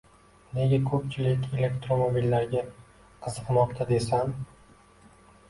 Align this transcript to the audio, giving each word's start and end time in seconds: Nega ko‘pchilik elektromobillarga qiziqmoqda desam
Nega 0.53 0.77
ko‘pchilik 0.85 1.45
elektromobillarga 1.57 2.65
qiziqmoqda 3.27 3.89
desam 3.93 4.35